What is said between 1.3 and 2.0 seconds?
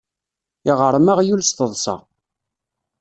s teḍṣa.